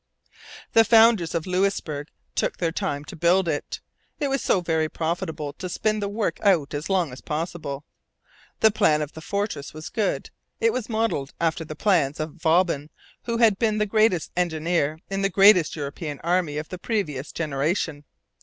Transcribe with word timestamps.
The 0.73 0.83
founders 0.83 1.35
of 1.35 1.45
Louisbourg 1.45 2.07
took 2.33 2.57
their 2.57 2.71
time 2.71 3.05
to 3.05 3.15
build 3.15 3.47
it. 3.47 3.81
It 4.19 4.29
was 4.29 4.41
so 4.41 4.59
very 4.59 4.89
profitable 4.89 5.53
to 5.53 5.69
spin 5.69 5.99
the 5.99 6.09
work 6.09 6.39
out 6.41 6.73
as 6.73 6.89
long 6.89 7.11
as 7.13 7.21
possible. 7.21 7.83
The 8.61 8.71
plan 8.71 9.03
of 9.03 9.11
the 9.13 9.21
fortress 9.21 9.75
was 9.75 9.89
good. 9.89 10.31
It 10.59 10.73
was 10.73 10.89
modelled 10.89 11.33
after 11.39 11.63
the 11.63 11.75
plans 11.75 12.19
of 12.19 12.33
Vauban, 12.41 12.89
who 13.25 13.37
had 13.37 13.59
been 13.59 13.77
the 13.77 13.85
greatest 13.85 14.31
engineer 14.35 14.97
in 15.11 15.21
the 15.21 15.29
greatest 15.29 15.75
European 15.75 16.19
army 16.21 16.57
of 16.57 16.69
the 16.69 16.79
previous 16.79 17.31
generation. 17.31 18.03